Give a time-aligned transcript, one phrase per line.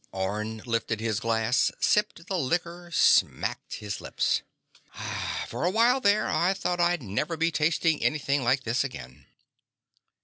[0.13, 4.41] Orne lifted his glass, sipped the liquor, smacked his lips.
[5.47, 9.27] "For a while there, I thought I'd never be tasting anything like this again."